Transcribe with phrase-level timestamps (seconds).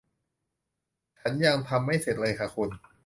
[1.19, 2.69] ฉันยังทำไม่เสร็จเลยค่ะคุณ